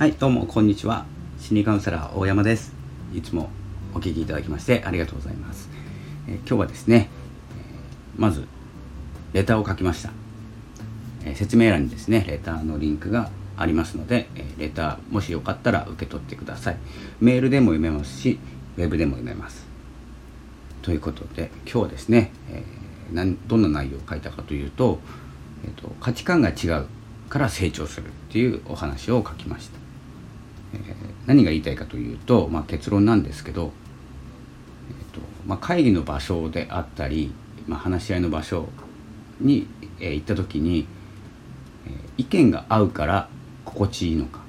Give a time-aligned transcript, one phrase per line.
[0.00, 1.04] はいどうもこんにちは。
[1.38, 2.72] 心理カウンセラー大山です。
[3.12, 3.50] いつも
[3.94, 5.68] お聞きいただきましてありがとうございます、
[6.26, 7.10] えー、今日はですね、
[8.14, 8.46] えー、まず
[9.34, 10.10] レターを書きました、
[11.26, 13.28] えー、説明欄にですねレターのリンクが
[13.58, 16.78] ありますので、えレターもしよかったら受け取ってください。
[17.20, 18.38] メールでも読めますし
[18.78, 19.66] ウェブでも読めます。
[20.80, 24.98] ということで今日はですね、えー、どんな内容を書いたかというと,、
[25.62, 26.86] えーと、価値観が違う
[27.28, 29.78] から成長するっていうお話を書きました、
[30.74, 30.78] え、
[31.26, 33.72] 何が言いたいかというと、まあ、結論なんですけど、
[34.90, 37.32] えーとまあ、会議の場所であったり、
[37.66, 38.68] まあ、話し合いの場所
[39.40, 39.66] に、
[40.00, 40.86] えー、行った時に、
[41.86, 43.28] えー、意見が合うから
[43.64, 44.40] 心地いいのか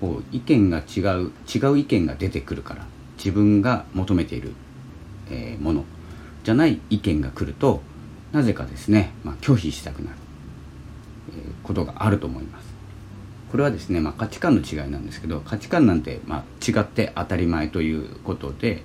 [0.00, 2.86] こう意見が違う違う意見が出てくるから
[3.16, 4.52] 自分が求めている
[5.30, 5.84] えー、もの
[6.44, 7.80] じゃない意見が来ると
[8.32, 10.16] なぜかですね、まあ、拒否したくなる、
[11.62, 12.69] ことがあると思います。
[13.50, 18.82] これはですね、まあ、価値観の違いなんですけど価値観なんて、まあ、違って当たり前ということで、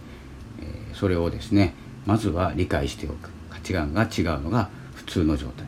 [0.59, 1.73] えー、それをですね
[2.05, 3.29] まずは理解しておく。
[3.49, 5.65] 価値観が違うのが普通の状態。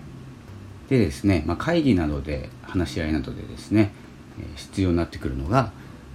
[0.89, 3.91] でですね、まあ、会議などで話し合いなどでですね、
[4.39, 5.71] え、必要になってくるのが、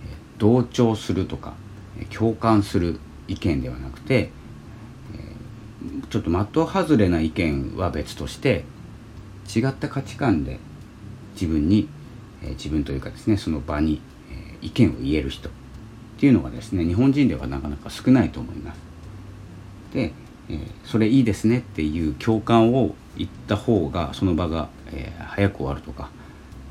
[0.07, 1.55] え、同調するとか、
[2.17, 4.31] 共感する意見ではなくて
[6.11, 8.65] ちょっと的外れな意見は別として
[9.55, 10.59] 違った価値観で
[11.35, 11.89] 自分に、
[12.43, 15.53] え、自分というかですねその場に、え、意見を言える人っ
[16.19, 18.81] ていうのがですね日本人ではなかなか少ないと思います。
[19.93, 20.13] で、
[20.49, 26.11] え、それいいですねっていう共感を言った方がその場が、え、早く終わるとか、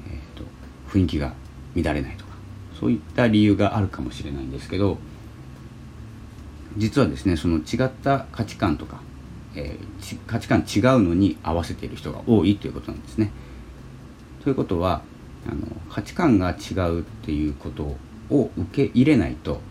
[0.08, 0.44] えーと、
[0.90, 1.34] 雰囲気が
[1.76, 2.32] 乱れないとか
[2.80, 4.98] そういった理由があるかもしれないんですけど
[6.78, 9.02] 実はですねその違った価値観とか
[9.56, 13.32] えー、価値観違うのに合わせている人が多いということなんですね。
[14.44, 15.02] ということは
[15.50, 17.98] あの価値観が違うっていうこと
[18.30, 19.62] を受け入れないと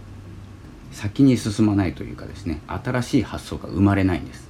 [0.92, 4.48] 先に進まないというかですね新しい発想が生まれないんです。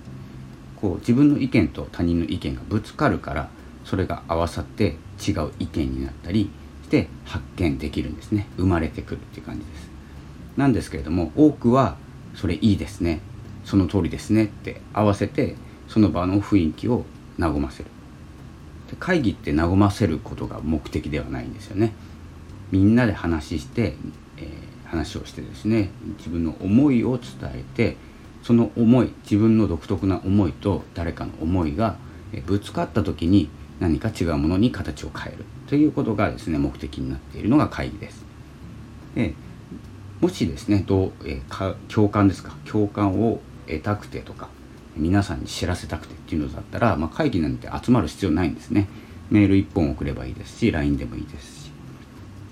[0.81, 3.51] こう自分の意見と他人の意見がぶつかるから
[3.85, 6.51] それが合わさって違う意見になったり
[6.85, 9.91] して発見できるんですね生まれてくるっていう感じです。
[10.57, 11.97] なんですけれども多くは
[12.35, 13.21] それいいですね
[13.65, 15.57] その通りですねって合わせて
[15.89, 17.05] その場の雰囲気を
[17.39, 17.91] 和ませる
[18.97, 21.93] 会議って和ませることが目的ではないんですよね。
[22.71, 23.95] みんなで話して、
[24.37, 27.97] えー、話をしてですね自分の思いを伝えて
[28.43, 31.97] その思い自分の独特な思いと誰かの思いが
[32.47, 33.51] ぶつかった時に
[33.81, 35.45] 何か違うものに形を変える。
[35.67, 38.25] ということがですね目的になっているのが会議です。
[39.15, 39.35] で
[40.21, 42.55] もしですねどう、えー、共感ですか？
[42.65, 44.49] 共感を得たくてとか。
[44.97, 48.89] 皆さんに知らせたくてっていうのだったら、まあ、会議なんて集まる必要ないんですね。
[49.31, 51.71] メール1本送ればいいですし LINE でもいいですし。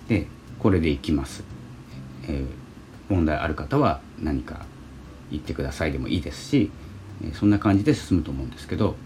[0.08, 0.26] で
[0.58, 1.44] これでいきます、
[2.24, 2.46] えー、
[3.08, 4.66] 問題ある方は何か
[5.30, 6.70] 言ってくださいでもいいですし、
[7.22, 8.96] えそんな感じで進むと思うんですけど、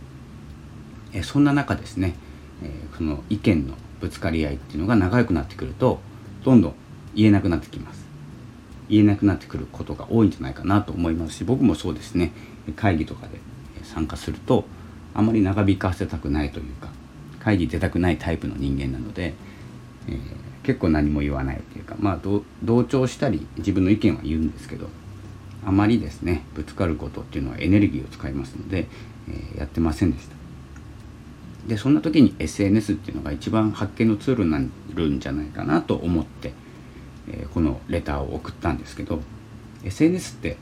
[1.12, 2.14] えそんな中ですね、
[2.62, 5.98] えその意見のぶつかり合いっていうのが長くなってくると
[6.44, 6.74] どんどん
[7.14, 8.06] 言えなくなってきます。
[8.92, 12.32] 言えなくなってくることが多いんじゃないかなと思いますし僕もそうですね。
[12.76, 13.40] 会議とかで
[13.82, 14.64] 参加すると
[15.14, 16.90] あまり長引かせたくないというか
[17.40, 19.34] 会議出たくないタイプの人間なので、
[20.08, 20.18] えー、
[20.62, 22.20] 結構何も言わないというかまあ
[22.62, 24.88] 同調したり自分の意見は言うんですけど
[25.66, 28.86] あまりですねぶつかることっていうのはエネルギーを使いますので、
[29.28, 30.36] えー、やってませんでした。
[31.66, 34.60] でそんな時に SNS っていうのが一番発見のツールにな
[34.94, 36.52] るんじゃないかなと思って
[37.28, 39.20] えこのレターを送ったんですけど
[39.84, 40.56] SNS って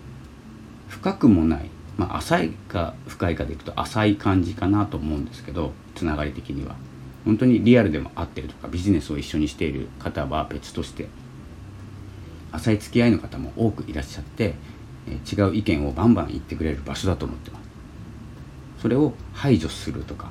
[0.88, 6.76] 深くもない、まあ、浅いか深いかでいくと浅い感じかなと思うんですけどつながり的には。
[7.25, 11.06] 本当にリアルでも会ってるとかビジネスを一緒にしている方は別として
[12.50, 14.54] 浅い付き合いの方も多くいらっしゃって、
[15.31, 17.62] 違う意見をバンバン言ってくれる場所だと思ってます。
[18.82, 20.31] それを排除するとか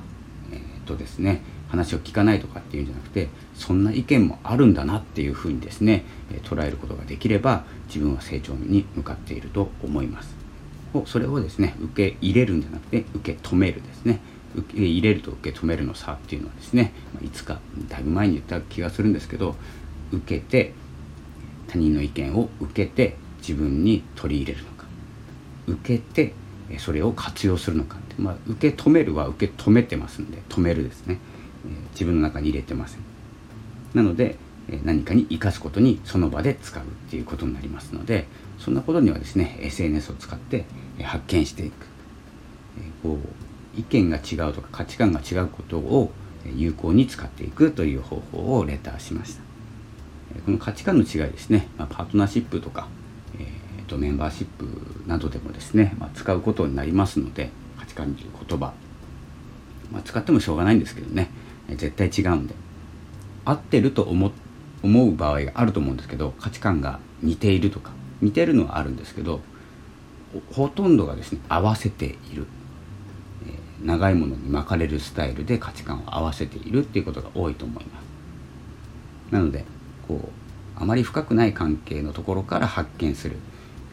[0.52, 6.04] えー、っとですね話を聞かないとかっていうんじゃなくてそんな意見もあるんだなっていうふうにですね
[6.44, 10.34] 捉えることができれば自分は成長に向かっていると思います。
[11.06, 14.20] それをですね受け入れるんじゃなくて受け止めるですね。
[14.56, 19.54] 受け入れると受け止めるの差っていうのはですねいつかだいぶ前に言った気がするんですけど
[20.10, 20.72] 受けて
[21.68, 24.86] 他人の意見を受けて自分に取り入れるのか。
[25.68, 26.34] 受けて
[26.78, 31.18] それを活用するのかまあ、受け止めるは受け止めてますんで止めるですね。
[31.92, 33.00] 自分の中に入れてません。
[33.94, 34.36] なので
[34.84, 38.26] 何かに生かすことにその場で使うっていうことになりますので
[38.58, 40.64] そんなことにはですね SNS を使って
[41.02, 41.86] 発見していく。
[43.02, 46.12] こう意見が違うとか価値観が違うことを
[46.56, 49.42] 有効に使っていくという方法をレターしました。
[50.44, 52.88] この価値観の違いですね、ま、パートナーシップとか、
[53.38, 54.66] えーと、メンバーシップ
[55.08, 58.72] などでもですね、まあ、使うことになりますので価値観という言葉、
[59.90, 61.30] まあ、使ってもしょうがないんですけどね、
[61.76, 62.54] 絶対違うんで
[63.44, 64.32] 合ってると思
[64.82, 67.90] 思う場合があると思うんですけど価値観が似ているとか
[68.22, 69.40] 似てるのはあるんですけど
[70.52, 72.46] ほとんどがですね合わせている、
[73.46, 78.04] えー、長いものに巻かれるスタイルで価値観を合わせているっていうことが多いと思います。
[79.32, 79.64] なので
[80.06, 80.30] こ
[80.78, 83.36] うあまり深くない関係のところから発見する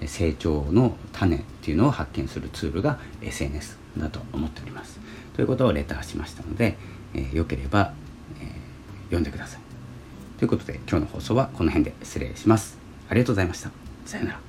[0.05, 4.99] 成長の種っていうのを発見するツールが SNS だと思っております。
[5.35, 6.77] ということをレターしましたので、
[7.17, 7.93] えー、ければ、
[8.39, 9.61] えー、読んでください。
[10.37, 12.77] ということで今日の放送はこの辺で失礼します。
[13.09, 13.71] ありがとうございました。
[14.05, 14.46] さようなら。